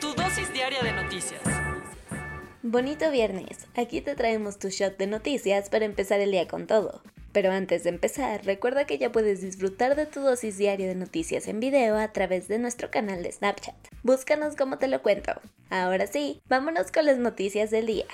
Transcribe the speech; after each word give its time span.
Tu 0.00 0.14
dosis 0.14 0.50
diaria 0.54 0.82
de 0.82 0.92
noticias. 0.92 1.42
Bonito 2.62 3.10
viernes, 3.10 3.66
aquí 3.76 4.00
te 4.00 4.14
traemos 4.14 4.58
tu 4.58 4.70
shot 4.70 4.96
de 4.96 5.06
noticias 5.06 5.68
para 5.68 5.84
empezar 5.84 6.20
el 6.20 6.30
día 6.30 6.48
con 6.48 6.66
todo. 6.66 7.02
Pero 7.32 7.52
antes 7.52 7.84
de 7.84 7.90
empezar, 7.90 8.46
recuerda 8.46 8.86
que 8.86 8.96
ya 8.96 9.12
puedes 9.12 9.42
disfrutar 9.42 9.94
de 9.94 10.06
tu 10.06 10.20
dosis 10.20 10.56
diaria 10.56 10.88
de 10.88 10.94
noticias 10.94 11.48
en 11.48 11.60
video 11.60 11.98
a 11.98 12.12
través 12.14 12.48
de 12.48 12.58
nuestro 12.58 12.90
canal 12.90 13.22
de 13.22 13.30
Snapchat. 13.30 13.74
Búscanos 14.02 14.56
como 14.56 14.78
te 14.78 14.88
lo 14.88 15.02
cuento. 15.02 15.32
Ahora 15.68 16.06
sí, 16.06 16.40
vámonos 16.48 16.90
con 16.90 17.04
las 17.04 17.18
noticias 17.18 17.70
del 17.70 17.84
día. 17.84 18.06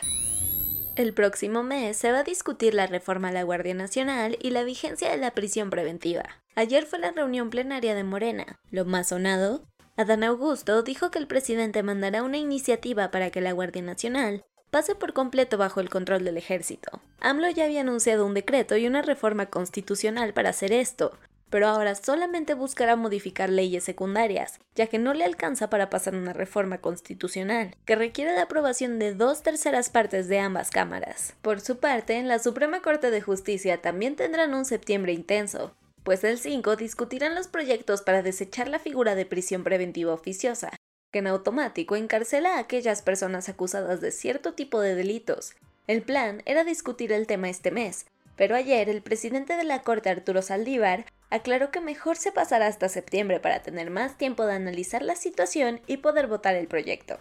El 0.97 1.15
próximo 1.15 1.63
mes 1.63 1.97
se 1.97 2.11
va 2.11 2.19
a 2.19 2.25
discutir 2.25 2.75
la 2.75 2.89
reforma 2.89 3.29
a 3.29 3.33
la 3.33 3.45
Guardia 3.45 3.75
Nacional 3.75 4.37
y 4.43 4.51
la 4.51 4.65
vigencia 4.65 5.09
de 5.09 5.19
la 5.19 5.31
prisión 5.31 5.71
preventiva. 5.71 6.25
Ayer 6.55 6.85
fue 6.85 6.99
la 6.99 7.13
reunión 7.13 7.49
plenaria 7.49 7.95
de 7.95 8.05
Morena. 8.05 8.59
Lo 8.71 8.85
más 8.85 9.09
sonado, 9.09 9.63
Adán 9.95 10.25
Augusto 10.25 10.83
dijo 10.83 11.11
que 11.11 11.19
el 11.19 11.27
presidente 11.27 11.83
mandará 11.83 12.23
una 12.23 12.39
iniciativa 12.39 13.11
para 13.11 13.31
que 13.31 13.43
la 13.43 13.53
Guardia 13.53 13.83
Nacional 13.83 14.43
pase 14.71 14.95
por 14.95 15.13
completo 15.13 15.59
bajo 15.59 15.81
el 15.81 15.91
control 15.91 16.25
del 16.25 16.39
ejército. 16.39 17.03
AMLO 17.21 17.51
ya 17.51 17.65
había 17.67 17.83
anunciado 17.83 18.25
un 18.25 18.33
decreto 18.33 18.75
y 18.79 18.87
una 18.87 19.03
reforma 19.03 19.47
constitucional 19.47 20.33
para 20.33 20.49
hacer 20.49 20.73
esto, 20.73 21.13
pero 21.51 21.69
ahora 21.69 21.95
solamente 21.95 22.55
buscará 22.55 22.97
modificar 22.97 23.51
leyes 23.51 23.85
secundarias, 23.85 24.61
ya 24.75 24.87
que 24.87 24.99
no 24.99 25.13
le 25.13 25.25
alcanza 25.25 25.69
para 25.69 25.91
pasar 25.91 26.15
una 26.15 26.33
reforma 26.33 26.79
constitucional, 26.79 27.77
que 27.85 27.95
requiere 27.95 28.35
la 28.35 28.45
aprobación 28.45 28.99
de 28.99 29.13
dos 29.13 29.43
terceras 29.43 29.91
partes 29.91 30.27
de 30.27 30.39
ambas 30.39 30.71
cámaras. 30.71 31.35
Por 31.43 31.61
su 31.61 31.77
parte, 31.77 32.23
la 32.23 32.39
Suprema 32.39 32.81
Corte 32.81 33.11
de 33.11 33.21
Justicia 33.21 33.83
también 33.83 34.17
tendrán 34.17 34.55
un 34.55 34.65
septiembre 34.65 35.13
intenso, 35.13 35.75
pues 36.05 36.25
el 36.25 36.39
5 36.39 36.77
discutirán 36.77 37.35
los 37.35 37.49
proyectos 37.49 38.03
para 38.03 38.23
desechar 38.23 38.69
la 38.69 38.79
figura 38.79 39.15
de 39.15 39.27
prisión 39.27 39.65
preventiva 39.65 40.13
oficiosa, 40.13 40.71
que 41.13 41.21
en 41.21 41.27
automático 41.27 41.97
encarcela 41.97 42.57
a 42.57 42.59
aquellas 42.59 43.03
personas 43.03 43.49
acusadas 43.49 44.01
de 44.01 44.11
cierto 44.11 44.55
tipo 44.55 44.81
de 44.81 44.95
delitos. 44.95 45.55
El 45.87 46.03
plan 46.03 46.43
era 46.47 46.65
discutir 46.65 47.13
el 47.13 47.27
tema 47.27 47.51
este 47.51 47.71
mes, 47.71 48.07
pero 48.37 48.57
ayer 48.57 48.89
el 48.89 49.03
presidente 49.03 49.57
de 49.57 49.65
la 49.65 49.83
Corte 49.83 50.11
Arturo 50.11 50.43
Saldívar 50.43 51.05
aclaró 51.31 51.71
que 51.71 51.81
mejor 51.81 52.17
se 52.17 52.33
pasará 52.33 52.67
hasta 52.67 52.89
septiembre 52.89 53.41
para 53.41 53.63
tener 53.63 53.91
más 53.91 54.17
tiempo 54.19 54.47
de 54.47 54.55
analizar 54.55 55.03
la 55.03 55.17
situación 55.17 55.81
y 55.87 55.99
poder 55.99 56.27
votar 56.27 56.55
el 56.55 56.67
proyecto. 56.67 57.19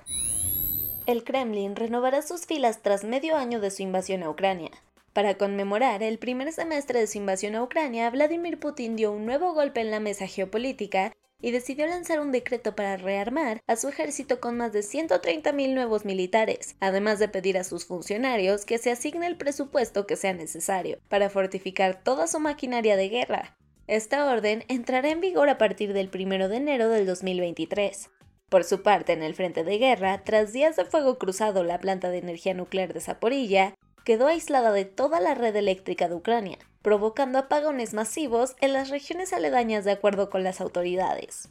El 1.05 1.23
Kremlin 1.23 1.75
renovará 1.75 2.21
sus 2.21 2.45
filas 2.45 2.81
tras 2.81 3.03
medio 3.03 3.35
año 3.35 3.59
de 3.59 3.71
su 3.71 3.81
invasión 3.81 4.23
a 4.23 4.29
Ucrania. 4.29 4.71
Para 5.13 5.35
conmemorar 5.35 6.03
el 6.03 6.19
primer 6.19 6.53
semestre 6.53 6.99
de 6.99 7.07
su 7.07 7.17
invasión 7.17 7.55
a 7.55 7.63
Ucrania, 7.63 8.09
Vladimir 8.09 8.59
Putin 8.59 8.95
dio 8.95 9.11
un 9.11 9.25
nuevo 9.25 9.53
golpe 9.53 9.81
en 9.81 9.91
la 9.91 9.99
mesa 9.99 10.25
geopolítica 10.25 11.13
y 11.41 11.51
decidió 11.51 11.85
lanzar 11.85 12.21
un 12.21 12.31
decreto 12.31 12.75
para 12.75 12.95
rearmar 12.95 13.61
a 13.67 13.75
su 13.75 13.89
ejército 13.89 14.39
con 14.39 14.55
más 14.55 14.71
de 14.71 14.81
130.000 14.81 15.73
nuevos 15.73 16.05
militares, 16.05 16.75
además 16.79 17.19
de 17.19 17.27
pedir 17.27 17.57
a 17.57 17.65
sus 17.65 17.85
funcionarios 17.85 18.63
que 18.63 18.77
se 18.77 18.91
asigne 18.91 19.27
el 19.27 19.35
presupuesto 19.35 20.07
que 20.07 20.15
sea 20.15 20.33
necesario 20.33 20.99
para 21.09 21.29
fortificar 21.29 22.01
toda 22.03 22.27
su 22.27 22.39
maquinaria 22.39 22.95
de 22.95 23.09
guerra. 23.09 23.57
Esta 23.87 24.25
orden 24.31 24.63
entrará 24.69 25.09
en 25.09 25.19
vigor 25.19 25.49
a 25.49 25.57
partir 25.57 25.91
del 25.91 26.09
1 26.13 26.47
de 26.47 26.55
enero 26.55 26.87
del 26.87 27.05
2023. 27.05 28.09
Por 28.47 28.63
su 28.63 28.81
parte, 28.83 29.13
en 29.13 29.23
el 29.23 29.33
frente 29.33 29.63
de 29.63 29.77
guerra, 29.77 30.23
tras 30.23 30.53
días 30.53 30.75
de 30.75 30.85
fuego 30.85 31.17
cruzado 31.17 31.63
la 31.63 31.79
planta 31.79 32.09
de 32.09 32.19
energía 32.19 32.53
nuclear 32.53 32.93
de 32.93 33.01
Zaporilla, 33.01 33.73
quedó 34.03 34.27
aislada 34.27 34.71
de 34.71 34.85
toda 34.85 35.19
la 35.19 35.33
red 35.33 35.55
eléctrica 35.55 36.07
de 36.07 36.15
Ucrania, 36.15 36.57
provocando 36.81 37.37
apagones 37.37 37.93
masivos 37.93 38.55
en 38.59 38.73
las 38.73 38.89
regiones 38.89 39.33
aledañas 39.33 39.85
de 39.85 39.91
acuerdo 39.91 40.29
con 40.29 40.43
las 40.43 40.61
autoridades. 40.61 41.49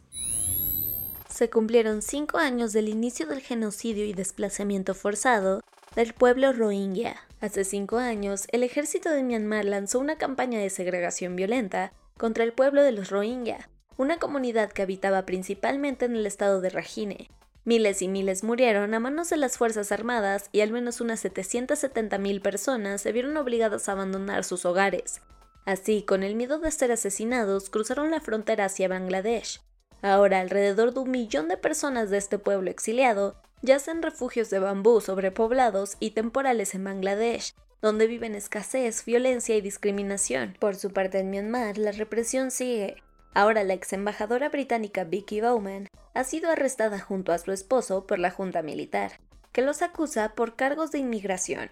Se 1.28 1.48
cumplieron 1.48 2.02
cinco 2.02 2.38
años 2.38 2.72
del 2.72 2.88
inicio 2.88 3.26
del 3.26 3.40
genocidio 3.40 4.04
y 4.04 4.12
desplazamiento 4.12 4.94
forzado 4.94 5.62
del 5.94 6.12
pueblo 6.12 6.52
rohingya. 6.52 7.16
Hace 7.40 7.64
cinco 7.64 7.98
años, 7.98 8.46
el 8.50 8.62
ejército 8.62 9.10
de 9.10 9.22
Myanmar 9.22 9.64
lanzó 9.64 10.00
una 10.00 10.18
campaña 10.18 10.58
de 10.58 10.70
segregación 10.70 11.36
violenta 11.36 11.92
contra 12.18 12.44
el 12.44 12.52
pueblo 12.52 12.82
de 12.82 12.92
los 12.92 13.10
rohingya, 13.10 13.70
una 13.96 14.18
comunidad 14.18 14.70
que 14.70 14.82
habitaba 14.82 15.24
principalmente 15.24 16.04
en 16.04 16.16
el 16.16 16.26
estado 16.26 16.60
de 16.60 16.70
Rakhine, 16.70 17.30
Miles 17.64 18.00
y 18.00 18.08
miles 18.08 18.42
murieron 18.42 18.94
a 18.94 19.00
manos 19.00 19.28
de 19.28 19.36
las 19.36 19.58
Fuerzas 19.58 19.92
Armadas 19.92 20.48
y 20.50 20.62
al 20.62 20.72
menos 20.72 21.02
unas 21.02 21.22
770.000 21.22 22.40
personas 22.40 23.02
se 23.02 23.12
vieron 23.12 23.36
obligadas 23.36 23.88
a 23.88 23.92
abandonar 23.92 24.44
sus 24.44 24.64
hogares. 24.64 25.20
Así, 25.66 26.02
con 26.02 26.22
el 26.22 26.36
miedo 26.36 26.58
de 26.58 26.70
ser 26.70 26.90
asesinados, 26.90 27.68
cruzaron 27.68 28.10
la 28.10 28.20
frontera 28.20 28.64
hacia 28.64 28.88
Bangladesh. 28.88 29.60
Ahora, 30.00 30.40
alrededor 30.40 30.94
de 30.94 31.00
un 31.00 31.10
millón 31.10 31.48
de 31.48 31.58
personas 31.58 32.08
de 32.08 32.16
este 32.16 32.38
pueblo 32.38 32.70
exiliado 32.70 33.36
yacen 33.60 34.02
refugios 34.02 34.48
de 34.48 34.58
bambú 34.58 35.02
sobrepoblados 35.02 35.98
y 36.00 36.12
temporales 36.12 36.74
en 36.74 36.84
Bangladesh, 36.84 37.54
donde 37.82 38.06
viven 38.06 38.34
escasez, 38.34 39.04
violencia 39.04 39.54
y 39.54 39.60
discriminación. 39.60 40.56
Por 40.58 40.76
su 40.76 40.94
parte 40.94 41.18
en 41.18 41.28
Myanmar, 41.28 41.76
la 41.76 41.92
represión 41.92 42.50
sigue. 42.50 43.02
Ahora 43.34 43.64
la 43.64 43.74
ex 43.74 43.92
embajadora 43.92 44.48
británica 44.48 45.04
Vicky 45.04 45.42
Bowman 45.42 45.88
ha 46.14 46.24
sido 46.24 46.50
arrestada 46.50 46.98
junto 46.98 47.32
a 47.32 47.38
su 47.38 47.52
esposo 47.52 48.06
por 48.06 48.18
la 48.18 48.30
Junta 48.30 48.62
Militar, 48.62 49.20
que 49.52 49.62
los 49.62 49.82
acusa 49.82 50.34
por 50.34 50.56
cargos 50.56 50.90
de 50.90 50.98
inmigración. 50.98 51.70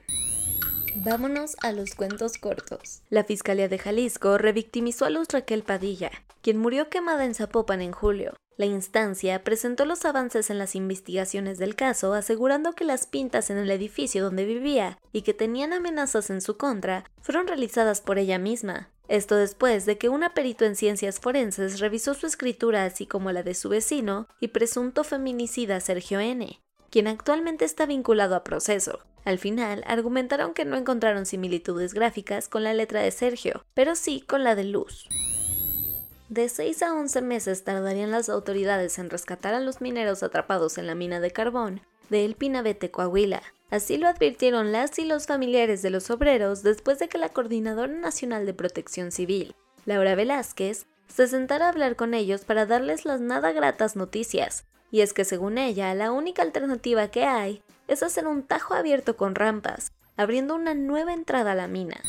Vámonos 0.97 1.57
a 1.63 1.73
los 1.73 1.95
cuentos 1.95 2.39
cortos. 2.39 3.03
La 3.09 3.25
Fiscalía 3.25 3.69
de 3.69 3.79
Jalisco 3.79 4.37
revictimizó 4.37 5.05
a 5.05 5.11
Luz 5.11 5.29
Raquel 5.31 5.63
Padilla, 5.63 6.11
quien 6.43 6.59
murió 6.59 6.89
quemada 6.89 7.25
en 7.25 7.35
Zapopan 7.35 7.81
en 7.83 7.93
julio. 7.93 8.35
La 8.57 8.67
instancia 8.67 9.45
presentó 9.45 9.85
los 9.85 10.05
avances 10.05 10.51
en 10.51 10.59
las 10.59 10.75
investigaciones 10.75 11.59
del 11.59 11.77
caso, 11.77 12.15
asegurando 12.15 12.73
que 12.73 12.85
las 12.85 13.07
pintas 13.07 13.51
en 13.51 13.59
el 13.59 13.71
edificio 13.71 14.25
donde 14.25 14.45
vivía 14.45 14.99
y 15.13 15.23
que 15.23 15.33
tenían 15.33 15.73
amenazas 15.73 16.31
en 16.31 16.41
su 16.41 16.57
contra 16.57 17.05
fueron 17.21 17.47
realizadas 17.47 18.01
por 18.01 18.19
ella 18.19 18.41
misma. 18.41 18.89
Esto 19.09 19.37
después 19.37 19.87
de 19.87 19.97
que 19.97 20.11
una 20.11 20.35
perito 20.35 20.67
en 20.67 20.77
ciencias 20.77 21.19
forenses 21.19 21.81
revisó 21.81 22.13
su 22.15 22.27
escritura 22.27 22.85
así 22.85 23.07
como 23.07 23.33
la 23.33 23.43
de 23.43 23.55
su 23.55 23.71
vecino 23.71 24.29
y 24.39 24.49
presunto 24.49 25.03
feminicida 25.03 25.81
Sergio 25.81 26.21
N., 26.21 26.61
quien 26.91 27.07
actualmente 27.07 27.65
está 27.65 27.87
vinculado 27.87 28.37
a 28.37 28.45
proceso. 28.45 29.01
Al 29.25 29.39
final, 29.39 29.83
argumentaron 29.87 30.55
que 30.55 30.65
no 30.65 30.77
encontraron 30.77 31.27
similitudes 31.27 31.95
gráficas 31.95 32.49
con 32.49 32.65
la 32.65 32.75
letra 32.75 33.01
de 33.01 33.11
Sergio, 33.11 33.65
pero 33.75 33.95
sí 33.95 34.21
con 34.21 34.45
la 34.45 34.55
de 34.55 34.65
Luz. 34.65 35.09
De 36.29 36.51
6 36.51 36.83
a 36.83 36.95
11 36.95 37.23
meses 37.23 37.65
tardarían 37.65 38.11
las 38.11 38.29
autoridades 38.29 38.99
en 38.99 39.09
rescatar 39.09 39.55
a 39.55 39.61
los 39.61 39.81
mineros 39.81 40.23
atrapados 40.23 40.77
en 40.77 40.87
la 40.87 40.95
mina 40.95 41.21
de 41.21 41.31
carbón 41.31 41.81
de 42.11 42.25
El 42.25 42.35
Pinabete, 42.35 42.91
Coahuila. 42.91 43.43
Así 43.71 43.99
lo 43.99 44.09
advirtieron 44.09 44.73
las 44.73 44.99
y 44.99 45.05
los 45.05 45.27
familiares 45.27 45.83
de 45.83 45.91
los 45.91 46.11
obreros 46.11 46.63
después 46.63 46.99
de 46.99 47.09
que 47.09 47.19
la 47.19 47.29
Coordinadora 47.29 47.93
Nacional 47.93 48.47
de 48.47 48.55
Protección 48.55 49.13
Civil, 49.13 49.55
Laura 49.85 50.15
Velázquez, 50.15 50.87
se 51.07 51.27
sentara 51.27 51.67
a 51.67 51.69
hablar 51.71 51.97
con 51.97 52.15
ellos 52.15 52.45
para 52.45 52.67
darles 52.67 53.05
las 53.05 53.21
nada 53.21 53.53
gratas 53.53 53.97
noticias. 53.97 54.65
Y 54.91 55.03
es 55.03 55.13
que 55.13 55.25
según 55.25 55.59
ella, 55.59 55.95
la 55.95 56.13
única 56.13 56.43
alternativa 56.43 57.09
que 57.09 57.25
hay 57.25 57.63
es 57.89 58.03
hacer 58.03 58.27
un 58.27 58.43
tajo 58.43 58.75
abierto 58.75 59.17
con 59.17 59.35
rampas, 59.35 59.93
abriendo 60.17 60.55
una 60.55 60.75
nueva 60.75 61.13
entrada 61.13 61.53
a 61.53 61.55
la 61.55 61.69
mina. 61.69 62.01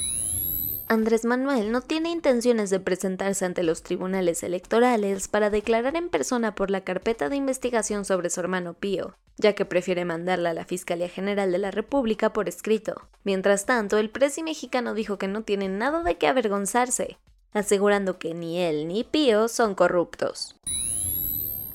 Andrés 0.92 1.24
Manuel 1.24 1.72
no 1.72 1.82
tiene 1.82 2.10
intenciones 2.10 2.72
de 2.72 2.80
presentarse 2.80 3.46
ante 3.46 3.62
los 3.62 3.84
tribunales 3.84 4.42
electorales 4.42 5.28
para 5.28 5.52
declarar 5.52 5.96
en 5.96 6.10
persona 6.10 6.56
por 6.56 6.72
la 6.72 6.82
carpeta 6.82 7.30
de 7.30 7.36
investigación 7.36 8.06
sobre 8.06 8.32
su 8.32 8.40
hermano 8.40 8.74
Pío, 8.74 9.16
ya 9.38 9.54
que 9.54 9.66
prefiere 9.66 10.04
mandarla 10.04 10.50
a 10.50 10.54
la 10.56 10.66
Fiscalía 10.66 11.08
General 11.08 11.52
de 11.52 11.60
la 11.60 11.70
República 11.70 12.34
por 12.34 12.50
escrito. 12.50 13.08
Mientras 13.24 13.68
tanto, 13.68 14.00
el 14.00 14.10
presi 14.10 14.42
mexicano 14.42 14.96
dijo 14.96 15.20
que 15.20 15.28
no 15.28 15.44
tiene 15.44 15.70
nada 15.70 16.02
de 16.02 16.18
qué 16.18 16.28
avergonzarse, 16.28 17.20
asegurando 17.54 18.18
que 18.18 18.34
ni 18.34 18.60
él 18.60 18.88
ni 18.88 19.04
Pío 19.04 19.48
son 19.48 19.76
corruptos. 19.76 20.56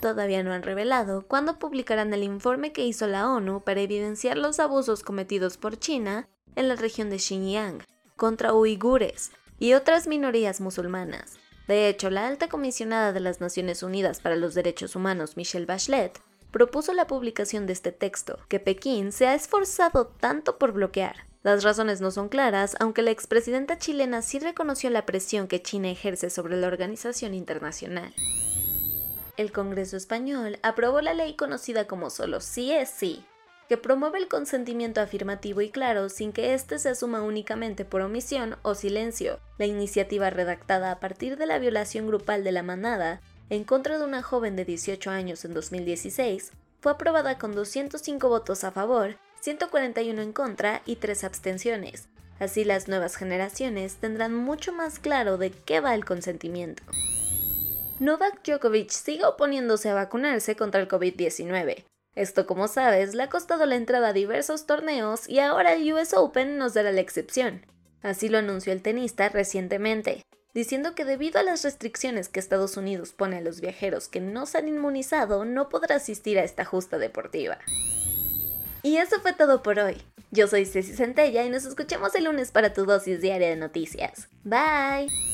Todavía 0.00 0.42
no 0.42 0.52
han 0.52 0.64
revelado 0.64 1.24
cuándo 1.28 1.60
publicarán 1.60 2.12
el 2.12 2.24
informe 2.24 2.72
que 2.72 2.84
hizo 2.84 3.06
la 3.06 3.30
ONU 3.30 3.60
para 3.60 3.80
evidenciar 3.80 4.36
los 4.36 4.58
abusos 4.58 5.04
cometidos 5.04 5.56
por 5.56 5.78
China 5.78 6.28
en 6.56 6.66
la 6.66 6.74
región 6.74 7.10
de 7.10 7.20
Xinjiang, 7.20 7.84
contra 8.16 8.54
uigures 8.54 9.32
y 9.58 9.74
otras 9.74 10.06
minorías 10.06 10.60
musulmanas. 10.60 11.38
De 11.66 11.88
hecho, 11.88 12.10
la 12.10 12.26
alta 12.26 12.48
comisionada 12.48 13.12
de 13.12 13.20
las 13.20 13.40
Naciones 13.40 13.82
Unidas 13.82 14.20
para 14.20 14.36
los 14.36 14.54
Derechos 14.54 14.96
Humanos, 14.96 15.36
Michelle 15.36 15.66
Bachelet, 15.66 16.20
propuso 16.50 16.92
la 16.92 17.06
publicación 17.06 17.66
de 17.66 17.72
este 17.72 17.90
texto, 17.90 18.38
que 18.48 18.60
Pekín 18.60 19.12
se 19.12 19.26
ha 19.26 19.34
esforzado 19.34 20.06
tanto 20.06 20.58
por 20.58 20.72
bloquear. 20.72 21.26
Las 21.42 21.62
razones 21.64 22.00
no 22.00 22.10
son 22.10 22.28
claras, 22.28 22.76
aunque 22.80 23.02
la 23.02 23.10
expresidenta 23.10 23.76
chilena 23.76 24.22
sí 24.22 24.38
reconoció 24.38 24.88
la 24.90 25.04
presión 25.04 25.48
que 25.48 25.62
China 25.62 25.90
ejerce 25.90 26.30
sobre 26.30 26.56
la 26.56 26.68
organización 26.68 27.34
internacional. 27.34 28.14
El 29.36 29.50
Congreso 29.50 29.96
español 29.96 30.58
aprobó 30.62 31.00
la 31.00 31.12
ley 31.12 31.34
conocida 31.34 31.86
como 31.86 32.08
solo 32.08 32.40
sí 32.40 32.72
es 32.72 32.88
sí, 32.88 33.24
que 33.68 33.76
promueve 33.76 34.18
el 34.18 34.28
consentimiento 34.28 35.00
afirmativo 35.00 35.60
y 35.60 35.70
claro 35.70 36.08
sin 36.08 36.32
que 36.32 36.54
éste 36.54 36.78
se 36.78 36.90
asuma 36.90 37.22
únicamente 37.22 37.84
por 37.84 38.02
omisión 38.02 38.56
o 38.62 38.74
silencio. 38.74 39.40
La 39.58 39.66
iniciativa 39.66 40.30
redactada 40.30 40.90
a 40.90 41.00
partir 41.00 41.36
de 41.36 41.46
la 41.46 41.58
violación 41.58 42.06
grupal 42.06 42.44
de 42.44 42.52
la 42.52 42.62
manada 42.62 43.20
en 43.50 43.64
contra 43.64 43.98
de 43.98 44.04
una 44.04 44.22
joven 44.22 44.56
de 44.56 44.64
18 44.64 45.10
años 45.10 45.44
en 45.44 45.54
2016 45.54 46.52
fue 46.80 46.92
aprobada 46.92 47.38
con 47.38 47.54
205 47.54 48.28
votos 48.28 48.64
a 48.64 48.70
favor, 48.70 49.16
141 49.40 50.20
en 50.20 50.32
contra 50.32 50.82
y 50.84 50.96
3 50.96 51.24
abstenciones. 51.24 52.08
Así 52.38 52.64
las 52.64 52.88
nuevas 52.88 53.16
generaciones 53.16 53.96
tendrán 53.96 54.34
mucho 54.34 54.72
más 54.72 54.98
claro 54.98 55.38
de 55.38 55.50
qué 55.50 55.80
va 55.80 55.94
el 55.94 56.04
consentimiento. 56.04 56.82
Novak 58.00 58.44
Djokovic 58.44 58.90
sigue 58.90 59.24
oponiéndose 59.24 59.88
a 59.88 59.94
vacunarse 59.94 60.56
contra 60.56 60.80
el 60.80 60.88
COVID-19. 60.88 61.84
Esto, 62.14 62.46
como 62.46 62.68
sabes, 62.68 63.14
le 63.14 63.24
ha 63.24 63.28
costado 63.28 63.66
la 63.66 63.76
entrada 63.76 64.08
a 64.08 64.12
diversos 64.12 64.66
torneos 64.66 65.28
y 65.28 65.40
ahora 65.40 65.72
el 65.72 65.92
US 65.92 66.14
Open 66.14 66.58
nos 66.58 66.74
dará 66.74 66.92
la 66.92 67.00
excepción. 67.00 67.66
Así 68.02 68.28
lo 68.28 68.38
anunció 68.38 68.72
el 68.72 68.82
tenista 68.82 69.28
recientemente, 69.28 70.22
diciendo 70.52 70.94
que 70.94 71.04
debido 71.04 71.40
a 71.40 71.42
las 71.42 71.64
restricciones 71.64 72.28
que 72.28 72.38
Estados 72.38 72.76
Unidos 72.76 73.12
pone 73.12 73.38
a 73.38 73.40
los 73.40 73.60
viajeros 73.60 74.08
que 74.08 74.20
no 74.20 74.46
se 74.46 74.58
han 74.58 74.68
inmunizado, 74.68 75.44
no 75.44 75.68
podrá 75.68 75.96
asistir 75.96 76.38
a 76.38 76.44
esta 76.44 76.64
justa 76.64 76.98
deportiva. 76.98 77.58
Y 78.82 78.98
eso 78.98 79.20
fue 79.20 79.32
todo 79.32 79.62
por 79.62 79.78
hoy. 79.78 80.00
Yo 80.30 80.46
soy 80.46 80.66
Ceci 80.66 80.92
Centella 80.94 81.44
y 81.44 81.50
nos 81.50 81.64
escuchamos 81.64 82.14
el 82.14 82.24
lunes 82.24 82.50
para 82.50 82.72
tu 82.72 82.84
dosis 82.84 83.20
diaria 83.20 83.48
de 83.48 83.56
noticias. 83.56 84.28
Bye. 84.44 85.33